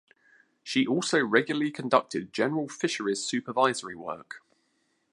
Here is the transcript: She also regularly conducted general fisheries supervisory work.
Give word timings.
She 0.63 0.87
also 0.87 1.23
regularly 1.23 1.69
conducted 1.69 2.33
general 2.33 2.67
fisheries 2.67 3.23
supervisory 3.23 3.93
work. 3.93 4.41